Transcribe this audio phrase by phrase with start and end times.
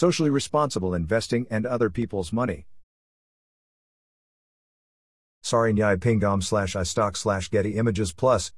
[0.00, 2.64] socially responsible investing and other people's money.
[5.44, 8.52] Sarinyapinngam slash iStock slash Getty Images Plus.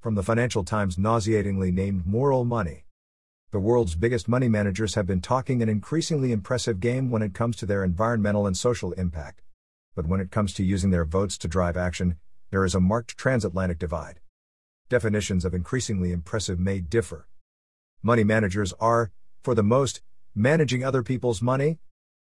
[0.00, 2.84] From the Financial Times nauseatingly named Moral Money.
[3.50, 7.56] The world's biggest money managers have been talking an increasingly impressive game when it comes
[7.56, 9.42] to their environmental and social impact.
[9.94, 12.16] But when it comes to using their votes to drive action,
[12.50, 14.20] there is a marked transatlantic divide.
[14.88, 17.28] Definitions of increasingly impressive may differ.
[18.02, 19.10] Money managers are,
[19.42, 20.00] for the most,
[20.34, 21.78] managing other people's money,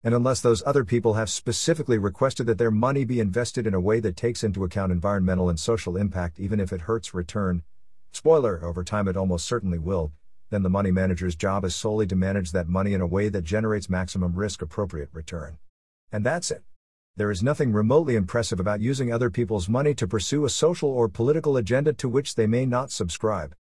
[0.04, 3.80] and unless those other people have specifically requested that their money be invested in a
[3.80, 7.62] way that takes into account environmental and social impact, even if it hurts return,
[8.10, 10.12] spoiler, over time it almost certainly will,
[10.50, 13.42] then the money manager's job is solely to manage that money in a way that
[13.42, 15.58] generates maximum risk appropriate return.
[16.10, 16.62] And that's it.
[17.16, 21.08] There is nothing remotely impressive about using other people's money to pursue a social or
[21.08, 23.54] political agenda to which they may not subscribe.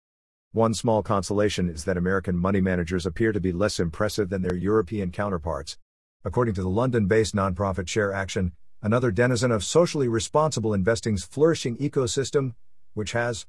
[0.53, 4.57] One small consolation is that American money managers appear to be less impressive than their
[4.57, 5.77] European counterparts,
[6.23, 11.79] According to the London based nonprofit Share Action, another denizen of socially responsible investing's flourishing
[11.79, 12.53] ecosystem,
[12.93, 13.47] which has,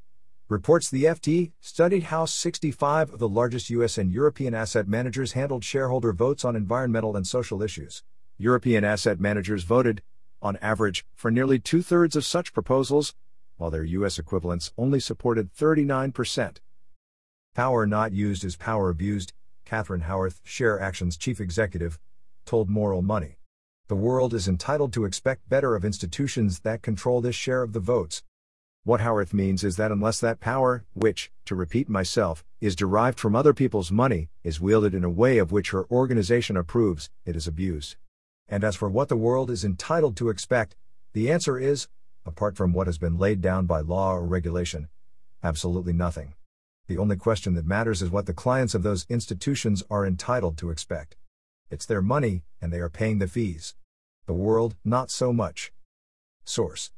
[0.48, 5.66] reports the FT, studied how 65 of the largest US and European asset managers handled
[5.66, 8.04] shareholder votes on environmental and social issues.
[8.38, 10.02] European asset managers voted,
[10.42, 13.14] on average, for nearly two thirds of such proposals,
[13.58, 16.58] while their US equivalents only supported 39%.
[17.54, 19.34] Power not used is power abused,
[19.66, 22.00] Catherine Howarth, Share Action's chief executive,
[22.46, 23.40] told Moral Money.
[23.90, 27.82] The world is entitled to expect better of institutions that control this share of the
[27.82, 28.24] votes.
[28.86, 33.36] What Howarth means is that unless that power, which, to repeat myself, is derived from
[33.36, 37.48] other people's money, is wielded in a way of which her organization approves, it is
[37.48, 37.98] abused.
[38.48, 40.78] And as for what the world is entitled to expect,
[41.12, 41.90] the answer is,
[42.26, 44.88] apart from what has been laid down by law or regulation,
[45.44, 46.34] absolutely nothing.
[46.92, 50.72] The only question that matters is what the clients of those institutions are entitled to
[50.72, 51.16] expect.
[51.70, 53.76] It's their money, and they are paying the fees.
[54.26, 55.72] The world, not so much.
[56.44, 56.92] Source